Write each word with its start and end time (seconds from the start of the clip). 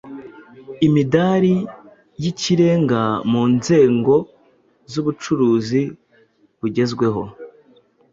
imidari 0.87 1.53
y’ikirenga 2.23 3.01
mu 3.31 3.43
nzengo 3.55 4.15
z’ubucuruzi 4.91 5.81
bugezweho 6.59 7.21